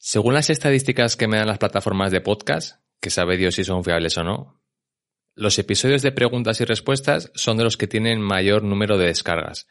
[0.00, 3.82] Según las estadísticas que me dan las plataformas de podcast, que sabe Dios si son
[3.82, 4.60] fiables o no,
[5.34, 9.66] los episodios de preguntas y respuestas son de los que tienen mayor número de descargas.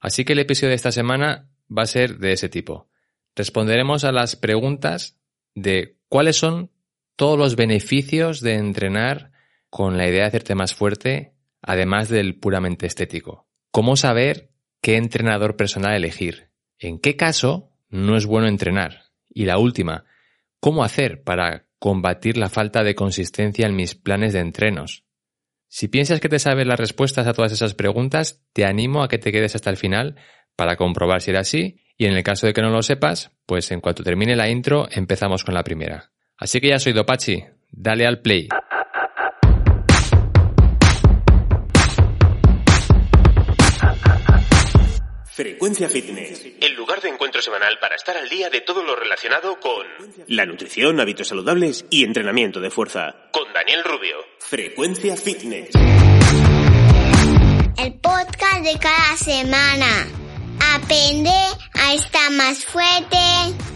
[0.00, 2.88] Así que el episodio de esta semana va a ser de ese tipo.
[3.34, 5.18] Responderemos a las preguntas
[5.54, 6.70] de cuáles son
[7.16, 9.32] todos los beneficios de entrenar
[9.68, 13.48] con la idea de hacerte más fuerte, además del puramente estético.
[13.72, 16.50] ¿Cómo saber qué entrenador personal elegir?
[16.78, 19.01] ¿En qué caso no es bueno entrenar?
[19.34, 20.04] Y la última,
[20.60, 25.04] ¿cómo hacer para combatir la falta de consistencia en mis planes de entrenos?
[25.68, 29.18] Si piensas que te sabes las respuestas a todas esas preguntas, te animo a que
[29.18, 30.16] te quedes hasta el final
[30.54, 33.70] para comprobar si era así y en el caso de que no lo sepas, pues
[33.70, 36.12] en cuanto termine la intro empezamos con la primera.
[36.36, 38.48] Así que ya soy Dopachi, dale al play.
[45.62, 46.44] Frecuencia Fitness.
[46.60, 49.86] El lugar de encuentro semanal para estar al día de todo lo relacionado con
[50.26, 53.14] La nutrición, hábitos saludables y entrenamiento de fuerza.
[53.30, 54.16] con Daniel Rubio.
[54.40, 55.68] Frecuencia Fitness.
[57.78, 60.08] El podcast de cada semana.
[60.74, 61.30] Aprende
[61.74, 63.16] a estar más fuerte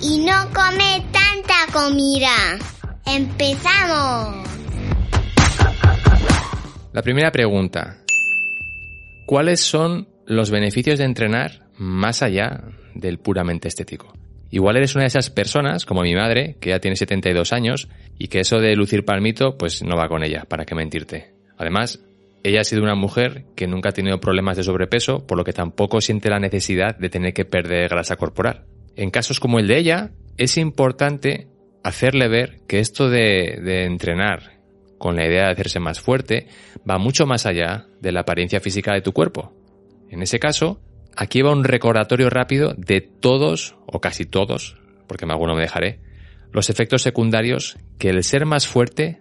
[0.02, 2.58] y no comer tanta comida.
[3.06, 4.44] ¡Empezamos!
[6.92, 8.02] La primera pregunta.
[9.24, 14.12] ¿Cuáles son los beneficios de entrenar más allá del puramente estético?
[14.50, 17.88] Igual eres una de esas personas, como mi madre, que ya tiene 72 años,
[18.18, 21.32] y que eso de lucir palmito, pues no va con ella, para qué mentirte.
[21.58, 22.00] Además,
[22.42, 25.52] ella ha sido una mujer que nunca ha tenido problemas de sobrepeso, por lo que
[25.52, 28.64] tampoco siente la necesidad de tener que perder grasa corporal.
[28.94, 31.48] En casos como el de ella, es importante
[31.82, 34.60] hacerle ver que esto de, de entrenar
[34.98, 36.46] con la idea de hacerse más fuerte
[36.88, 39.52] va mucho más allá de la apariencia física de tu cuerpo.
[40.10, 40.80] En ese caso,
[41.16, 46.00] aquí va un recordatorio rápido de todos, o casi todos, porque alguno me dejaré,
[46.52, 49.20] los efectos secundarios que el ser más fuerte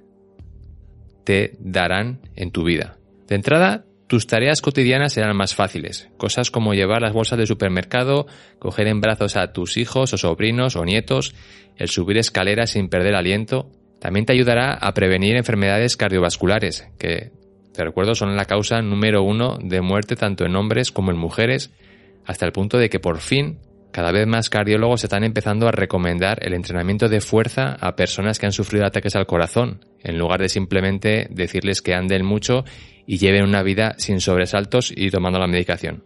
[1.23, 2.97] te darán en tu vida.
[3.27, 8.27] De entrada, tus tareas cotidianas serán más fáciles, cosas como llevar las bolsas de supermercado,
[8.59, 11.33] coger en brazos a tus hijos o sobrinos o nietos,
[11.75, 17.31] el subir escaleras sin perder aliento, también te ayudará a prevenir enfermedades cardiovasculares, que,
[17.75, 21.71] te recuerdo, son la causa número uno de muerte tanto en hombres como en mujeres,
[22.25, 23.59] hasta el punto de que por fin
[23.91, 28.45] cada vez más cardiólogos están empezando a recomendar el entrenamiento de fuerza a personas que
[28.45, 32.65] han sufrido ataques al corazón, en lugar de simplemente decirles que anden mucho
[33.07, 36.03] y lleven una vida sin sobresaltos y tomando la medicación.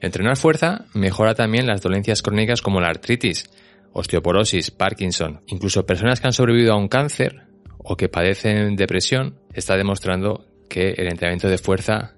[0.00, 3.50] Entrenar fuerza mejora también las dolencias crónicas como la artritis,
[3.92, 7.46] osteoporosis, Parkinson, incluso personas que han sobrevivido a un cáncer
[7.78, 12.14] o que padecen depresión, está demostrando que el entrenamiento de fuerza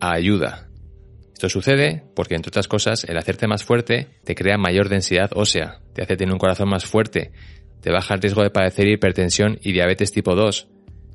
[0.00, 0.68] ayuda.
[1.32, 5.80] Esto sucede porque, entre otras cosas, el hacerte más fuerte te crea mayor densidad ósea,
[5.94, 7.32] te hace tener un corazón más fuerte,
[7.80, 10.68] te baja el riesgo de padecer hipertensión y diabetes tipo 2,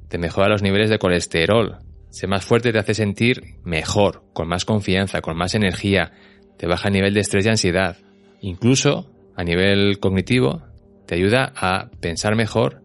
[0.07, 1.77] te mejora los niveles de colesterol,
[2.15, 6.13] ser más fuerte te hace sentir mejor, con más confianza, con más energía,
[6.57, 7.97] te baja el nivel de estrés y ansiedad.
[8.39, 10.63] Incluso, a nivel cognitivo,
[11.05, 12.81] te ayuda a pensar mejor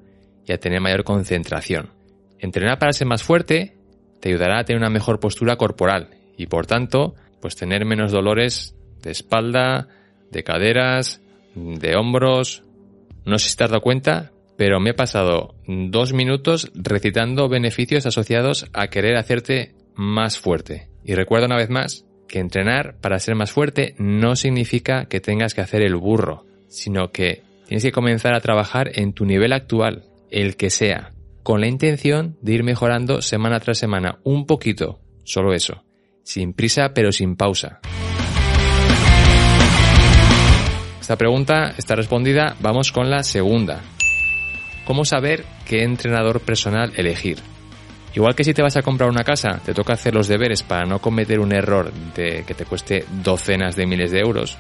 [0.47, 1.91] y a tener mayor concentración.
[2.41, 3.77] Entrenar para ser más fuerte
[4.20, 8.75] te ayudará a tener una mejor postura corporal y por tanto, pues tener menos dolores
[9.03, 9.88] de espalda,
[10.31, 11.20] de caderas,
[11.54, 12.62] de hombros.
[13.25, 18.06] No sé si te has dado cuenta, pero me he pasado dos minutos recitando beneficios
[18.06, 20.88] asociados a querer hacerte más fuerte.
[21.04, 25.52] Y recuerda una vez más que entrenar para ser más fuerte no significa que tengas
[25.54, 30.05] que hacer el burro, sino que tienes que comenzar a trabajar en tu nivel actual,
[30.31, 35.52] el que sea, con la intención de ir mejorando semana tras semana, un poquito, solo
[35.52, 35.84] eso,
[36.22, 37.81] sin prisa pero sin pausa.
[41.00, 43.81] Esta pregunta está respondida, vamos con la segunda.
[44.84, 47.38] ¿Cómo saber qué entrenador personal elegir?
[48.14, 50.84] Igual que si te vas a comprar una casa, te toca hacer los deberes para
[50.84, 54.58] no cometer un error de que te cueste docenas de miles de euros.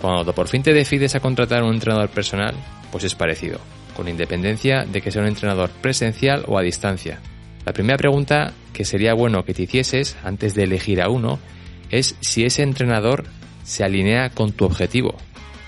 [0.00, 2.54] Cuando por fin te decides a contratar un entrenador personal,
[2.90, 3.60] pues es parecido,
[3.98, 7.18] con independencia de que sea un entrenador presencial o a distancia.
[7.66, 11.40] La primera pregunta que sería bueno que te hicieses antes de elegir a uno
[11.90, 13.24] es si ese entrenador
[13.64, 15.16] se alinea con tu objetivo.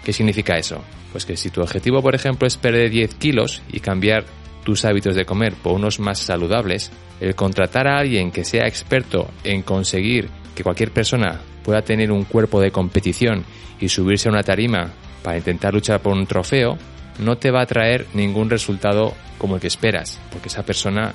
[0.05, 0.81] ¿Qué significa eso?
[1.11, 4.25] Pues que si tu objetivo, por ejemplo, es perder 10 kilos y cambiar
[4.63, 9.29] tus hábitos de comer por unos más saludables, el contratar a alguien que sea experto
[9.43, 13.45] en conseguir que cualquier persona pueda tener un cuerpo de competición
[13.81, 14.93] y subirse a una tarima
[15.25, 16.79] para intentar luchar por un trofeo,
[17.19, 21.15] no te va a traer ningún resultado como el que esperas, porque esa persona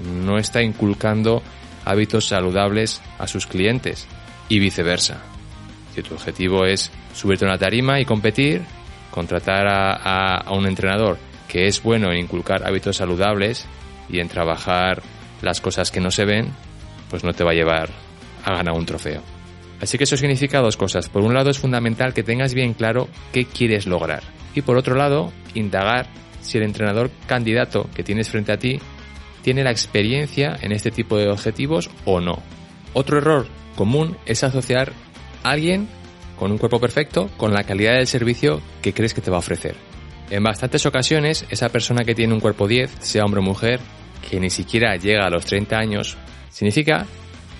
[0.00, 1.42] no está inculcando
[1.84, 4.06] hábitos saludables a sus clientes
[4.48, 5.22] y viceversa.
[5.94, 8.62] Si tu objetivo es subirte a una tarima y competir,
[9.10, 13.66] contratar a, un entrenador que es bueno en inculcar hábitos saludables
[14.08, 15.02] y en trabajar
[15.42, 16.48] las cosas que no se ven,
[17.08, 17.90] pues no te va a llevar
[18.44, 19.22] a ganar un trofeo.
[19.80, 21.08] Así que eso significa dos cosas.
[21.08, 24.22] Por un lado es fundamental que tengas bien claro qué quieres lograr.
[24.54, 26.06] Y por otro lado, indagar
[26.40, 28.78] si el entrenador candidato que tienes frente a ti
[29.42, 32.42] tiene la experiencia en este tipo de objetivos o no.
[32.92, 33.46] Otro error
[33.76, 34.92] común es asociar
[35.42, 35.88] a alguien
[36.38, 39.40] con un cuerpo perfecto con la calidad del servicio que crees que te va a
[39.40, 39.76] ofrecer.
[40.30, 43.80] En bastantes ocasiones, esa persona que tiene un cuerpo 10, sea hombre o mujer,
[44.28, 46.16] que ni siquiera llega a los 30 años,
[46.50, 47.06] significa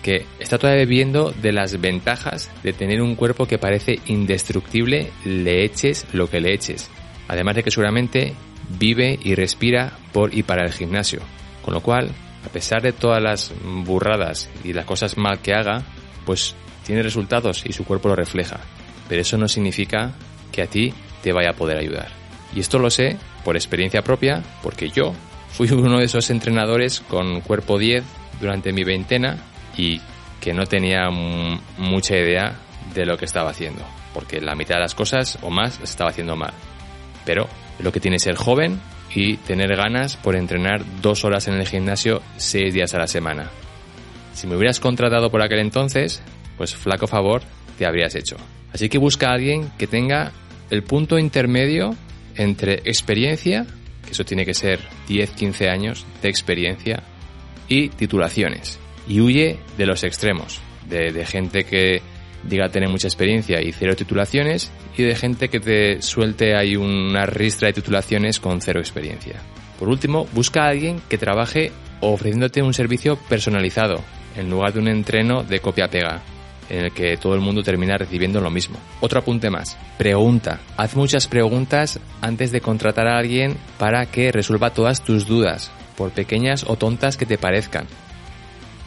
[0.02, 5.64] que está todavía viviendo de las ventajas de tener un cuerpo que parece indestructible, le
[5.64, 6.90] eches lo que le eches.
[7.28, 8.34] Además de que seguramente
[8.78, 11.20] vive y respira por y para el gimnasio.
[11.62, 12.10] Con lo cual,
[12.44, 15.82] a pesar de todas las burradas y las cosas mal que haga,
[16.24, 16.54] pues
[16.84, 18.60] tiene resultados y su cuerpo lo refleja.
[19.08, 20.12] Pero eso no significa
[20.50, 20.92] que a ti
[21.22, 22.08] te vaya a poder ayudar.
[22.54, 25.14] Y esto lo sé por experiencia propia, porque yo
[25.50, 28.02] fui uno de esos entrenadores con cuerpo 10
[28.40, 30.00] durante mi veintena y
[30.40, 32.56] que no tenía mucha idea
[32.94, 33.84] de lo que estaba haciendo,
[34.14, 36.52] porque la mitad de las cosas o más las estaba haciendo mal.
[37.24, 38.80] Pero lo que tiene ser joven
[39.14, 43.50] y tener ganas por entrenar dos horas en el gimnasio seis días a la semana.
[44.32, 46.22] Si me hubieras contratado por aquel entonces,
[46.56, 47.42] pues flaco favor
[47.78, 48.36] te habrías hecho.
[48.72, 50.32] Así que busca a alguien que tenga
[50.70, 51.94] el punto intermedio
[52.36, 53.66] entre experiencia,
[54.04, 57.02] que eso tiene que ser 10-15 años de experiencia,
[57.68, 58.78] y titulaciones.
[59.08, 62.02] Y huye de los extremos, de, gente que
[62.44, 67.26] diga tener mucha experiencia y cero titulaciones y de gente que te suelte ahí una
[67.26, 69.40] ristra de titulaciones con cero experiencia.
[69.78, 74.02] Por último, busca a alguien que trabaje ofreciéndote un servicio personalizado
[74.36, 76.22] en lugar de un entreno de copia-pega
[76.70, 78.78] en el que todo el mundo termina recibiendo lo mismo.
[79.00, 79.76] Otro apunte más.
[79.98, 80.60] Pregunta.
[80.76, 86.12] Haz muchas preguntas antes de contratar a alguien para que resuelva todas tus dudas, por
[86.12, 87.86] pequeñas o tontas que te parezcan.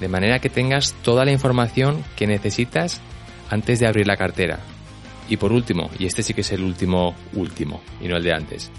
[0.03, 2.99] De manera que tengas toda la información que necesitas
[3.49, 4.59] antes de abrir la cartera.
[5.29, 8.33] Y por último, y este sí que es el último último, y no el de
[8.33, 8.69] antes.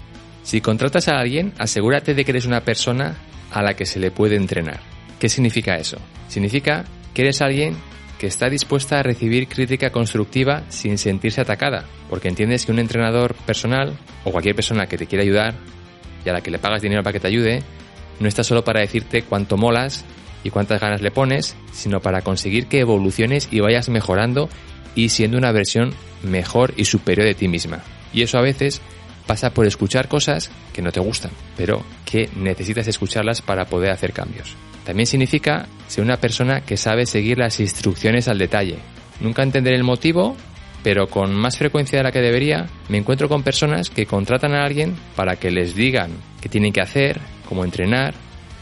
[0.43, 3.15] Si contratas a alguien, asegúrate de que eres una persona
[3.49, 4.81] a la que se le puede entrenar.
[5.19, 5.97] ¿Qué significa eso?
[6.27, 6.85] Significa
[7.15, 7.75] que eres alguien
[8.19, 13.33] que está dispuesta a recibir crítica constructiva sin sentirse atacada, porque entiendes que un entrenador
[13.33, 15.55] personal o cualquier persona que te quiera ayudar
[16.23, 17.63] y a la que le pagas dinero para que te ayude,
[18.19, 20.05] no está solo para decirte cuánto molas
[20.45, 24.47] y cuántas ganas le pones, sino para conseguir que evoluciones y vayas mejorando
[24.93, 27.81] y siendo una versión mejor y superior de ti misma.
[28.13, 28.79] Y eso a veces
[29.25, 34.13] pasa por escuchar cosas que no te gustan, pero que necesitas escucharlas para poder hacer
[34.13, 34.55] cambios.
[34.85, 38.77] También significa ser una persona que sabe seguir las instrucciones al detalle.
[39.21, 40.37] Nunca entenderé el motivo,
[40.83, 44.63] pero con más frecuencia de la que debería, me encuentro con personas que contratan a
[44.63, 48.13] alguien para que les digan qué tienen que hacer, cómo entrenar,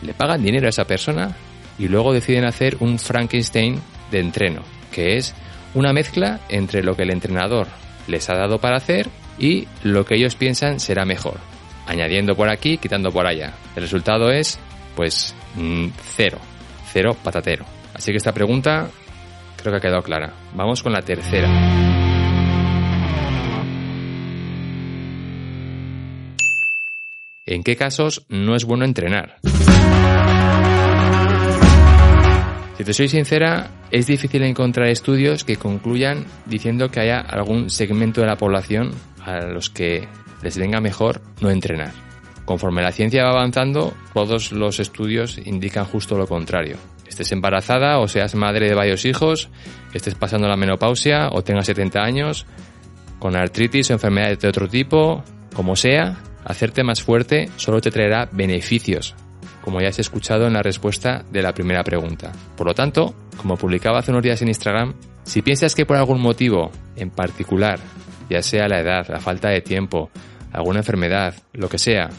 [0.02, 1.36] le pagan dinero a esa persona
[1.77, 3.80] y luego deciden hacer un Frankenstein
[4.12, 4.62] de entreno,
[4.92, 5.34] que es
[5.74, 7.68] una mezcla entre lo que el entrenador
[8.08, 11.39] les ha dado para hacer y lo que ellos piensan será mejor,
[11.88, 13.53] añadiendo por aquí, quitando por allá.
[13.75, 14.60] El resultado es,
[14.96, 16.38] pues, mm, cero,
[16.92, 17.65] cero patatero.
[17.94, 18.89] Así que esta pregunta
[19.58, 20.34] creo que ha quedado clara.
[20.53, 21.50] Vamos con la tercera.
[27.46, 29.38] ¿En qué casos no es bueno entrenar?
[32.77, 38.22] Si te soy sincera, es difícil encontrar estudios que concluyan diciendo que haya algún segmento
[38.22, 38.92] de la población
[39.24, 40.08] a los que
[40.42, 41.92] les venga mejor no entrenar.
[42.46, 46.77] Conforme la ciencia va avanzando, todos los estudios indican justo lo contrario.
[47.08, 49.50] Estés embarazada o seas madre de varios hijos,
[49.94, 52.48] estés pasando la menopausia o tengas 70 años,
[53.20, 58.27] con artritis o enfermedades de otro tipo, como sea, hacerte más fuerte solo te traerá
[58.32, 59.15] beneficios
[59.63, 62.32] como ya has escuchado en la respuesta de la primera pregunta.
[62.58, 64.93] Por lo tanto, como publicaba hace unos días en Instagram,
[65.24, 67.79] si piensas que por algún motivo en particular,
[68.29, 70.10] ya sea la edad, la falta de tiempo,
[70.51, 72.10] alguna enfermedad, lo que sea,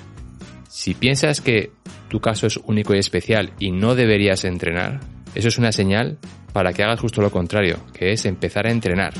[0.69, 1.71] si piensas que
[2.09, 5.01] tu caso es único y especial y no deberías entrenar,
[5.35, 6.19] eso es una señal
[6.53, 9.13] para que hagas justo lo contrario, que es empezar a entrenar.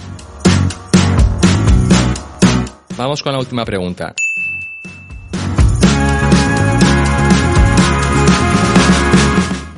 [2.97, 4.15] vamos con la última pregunta.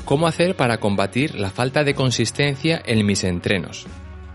[0.06, 3.88] ¿Cómo hacer para combatir la falta de consistencia en mis entrenos?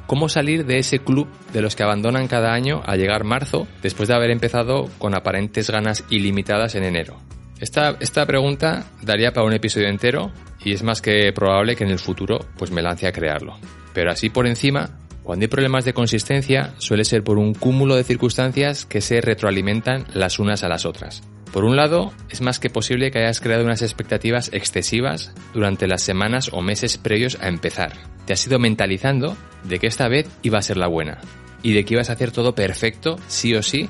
[0.05, 4.09] ¿Cómo salir de ese club de los que abandonan cada año al llegar marzo después
[4.09, 7.15] de haber empezado con aparentes ganas ilimitadas en enero?
[7.61, 11.91] Esta, esta pregunta daría para un episodio entero y es más que probable que en
[11.91, 13.57] el futuro pues me lance a crearlo.
[13.93, 18.03] Pero así por encima, cuando hay problemas de consistencia suele ser por un cúmulo de
[18.03, 21.23] circunstancias que se retroalimentan las unas a las otras.
[21.51, 26.01] Por un lado, es más que posible que hayas creado unas expectativas excesivas durante las
[26.01, 27.93] semanas o meses previos a empezar.
[28.25, 31.19] Te has ido mentalizando de que esta vez iba a ser la buena
[31.61, 33.89] y de que ibas a hacer todo perfecto, sí o sí,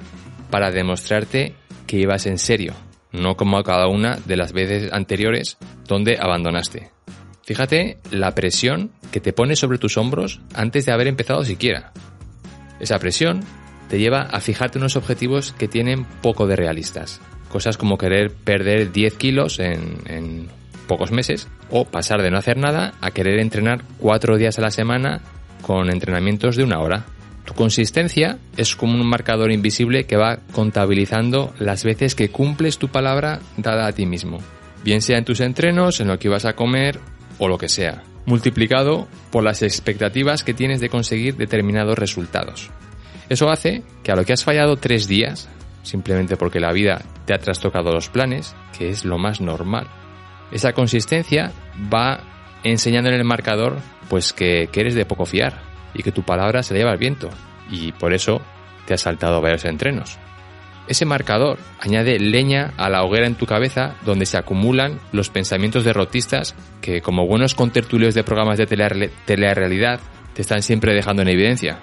[0.49, 1.53] para demostrarte
[1.85, 2.73] que ibas en serio,
[3.11, 6.91] no como a cada una de las veces anteriores donde abandonaste.
[7.43, 11.91] Fíjate la presión que te pones sobre tus hombros antes de haber empezado siquiera.
[12.79, 13.41] Esa presión
[13.89, 17.21] te lleva a fijarte unos objetivos que tienen poco de realistas.
[17.51, 20.47] Cosas como querer perder 10 kilos en,
[20.87, 24.71] pocos meses o pasar de no hacer nada a querer entrenar 4 días a la
[24.71, 25.21] semana
[25.61, 27.05] con entrenamientos de una hora.
[27.45, 32.87] Tu consistencia es como un marcador invisible que va contabilizando las veces que cumples tu
[32.87, 34.39] palabra dada a ti mismo,
[34.83, 36.99] bien sea en tus entrenos, en lo que vas a comer
[37.37, 42.69] o lo que sea, multiplicado por las expectativas que tienes de conseguir determinados resultados.
[43.29, 45.49] Eso hace que a lo que has fallado tres días,
[45.83, 49.87] simplemente porque la vida te ha trastocado los planes, que es lo más normal.
[50.51, 51.51] Esa consistencia
[51.93, 52.21] va
[52.63, 53.77] enseñando en el marcador
[54.09, 55.61] pues que, eres de poco fiar
[55.93, 57.29] y que tu palabra se lleva al viento
[57.69, 58.41] y por eso
[58.85, 60.19] te has saltado varios entrenos.
[60.87, 65.85] Ese marcador añade leña a la hoguera en tu cabeza donde se acumulan los pensamientos
[65.85, 68.65] derrotistas que como buenos contertulios de programas de
[69.25, 70.01] telerrealidad
[70.33, 71.79] te están siempre dejando en evidencia,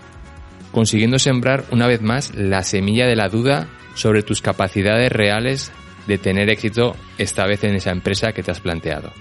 [0.72, 5.72] consiguiendo sembrar una vez más la semilla de la duda sobre tus capacidades reales
[6.06, 9.12] de tener éxito esta vez en esa empresa que te has planteado.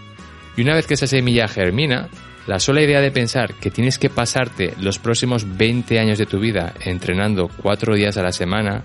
[0.56, 2.10] Y una vez que esa semilla germina,
[2.46, 6.40] la sola idea de pensar que tienes que pasarte los próximos 20 años de tu
[6.40, 8.84] vida entrenando 4 días a la semana,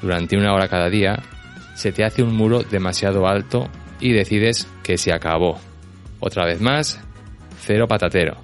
[0.00, 1.20] durante una hora cada día,
[1.74, 3.68] se te hace un muro demasiado alto
[3.98, 5.58] y decides que se acabó.
[6.20, 7.00] Otra vez más,
[7.60, 8.36] cero patatero.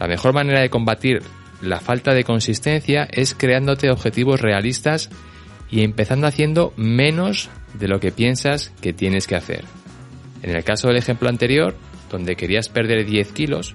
[0.00, 1.22] La mejor manera de combatir
[1.62, 5.10] la falta de consistencia es creándote objetivos realistas
[5.70, 9.64] y empezando haciendo menos de lo que piensas que tienes que hacer.
[10.42, 11.76] En el caso del ejemplo anterior,
[12.10, 13.74] donde querías perder 10 kilos,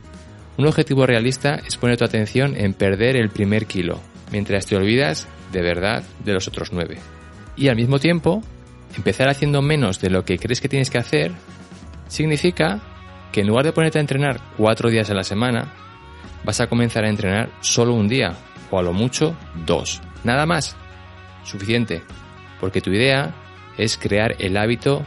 [0.57, 3.99] un objetivo realista es poner tu atención en perder el primer kilo,
[4.31, 6.97] mientras te olvidas de verdad de los otros 9.
[7.55, 8.41] Y al mismo tiempo,
[8.95, 11.31] empezar haciendo menos de lo que crees que tienes que hacer
[12.07, 12.81] significa
[13.31, 15.73] que en lugar de ponerte a entrenar 4 días a la semana,
[16.43, 18.35] vas a comenzar a entrenar solo un día,
[18.69, 19.35] o a lo mucho
[19.65, 20.01] dos.
[20.23, 20.75] Nada más
[21.43, 22.03] suficiente,
[22.59, 23.35] porque tu idea
[23.77, 25.05] es crear el hábito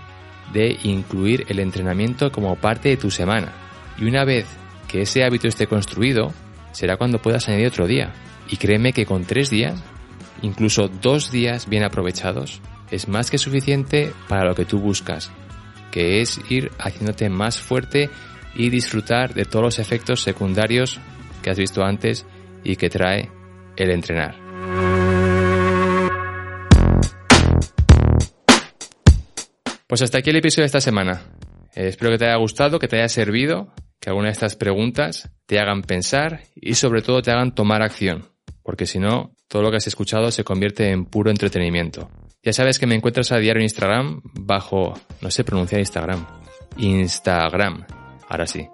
[0.52, 3.52] de incluir el entrenamiento como parte de tu semana.
[3.98, 4.46] Y una vez
[4.88, 6.32] que ese hábito esté construido,
[6.72, 8.12] será cuando puedas añadir otro día.
[8.48, 9.82] Y créeme que con tres días,
[10.42, 15.32] incluso dos días bien aprovechados, es más que suficiente para lo que tú buscas,
[15.90, 18.10] que es ir haciéndote más fuerte
[18.54, 21.00] y disfrutar de todos los efectos secundarios
[21.42, 22.26] que has visto antes
[22.62, 23.30] y que trae
[23.76, 24.45] el entrenar.
[29.86, 31.22] Pues hasta aquí el episodio de esta semana.
[31.76, 35.30] Eh, espero que te haya gustado, que te haya servido, que alguna de estas preguntas
[35.46, 38.26] te hagan pensar y sobre todo te hagan tomar acción,
[38.64, 42.10] porque si no, todo lo que has escuchado se convierte en puro entretenimiento.
[42.42, 46.26] Ya sabes que me encuentras a diario en Instagram bajo, no sé pronunciar Instagram,
[46.78, 47.86] Instagram,
[48.28, 48.66] ahora sí,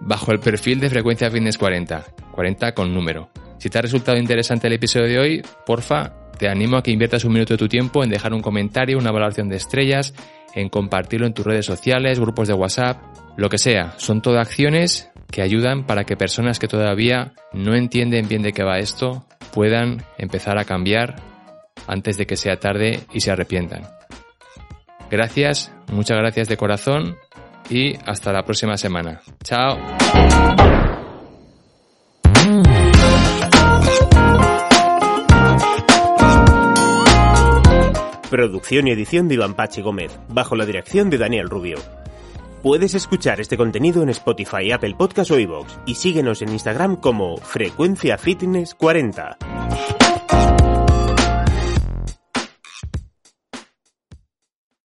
[0.00, 3.30] bajo el perfil de Frecuencia Fitness 40, 40 con número.
[3.58, 7.24] Si te ha resultado interesante el episodio de hoy, porfa, te animo a que inviertas
[7.24, 10.14] un minuto de tu tiempo en dejar un comentario, una valoración de estrellas
[10.54, 13.00] en compartirlo en tus redes sociales, grupos de WhatsApp,
[13.36, 13.94] lo que sea.
[13.98, 18.62] Son todas acciones que ayudan para que personas que todavía no entienden bien de qué
[18.62, 21.16] va esto puedan empezar a cambiar
[21.86, 23.82] antes de que sea tarde y se arrepientan.
[25.10, 27.16] Gracias, muchas gracias de corazón
[27.68, 29.20] y hasta la próxima semana.
[29.42, 29.78] Chao.
[38.32, 41.76] Producción y edición de Iván Pache Gómez, bajo la dirección de Daniel Rubio.
[42.62, 47.36] Puedes escuchar este contenido en Spotify, Apple Podcast o iVoox y síguenos en Instagram como
[47.36, 49.36] Frecuencia Fitness 40.